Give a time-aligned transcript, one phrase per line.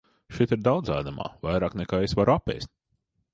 [0.35, 2.73] Šeit ir daudz ēdamā, vairāk nekā es varu apēst.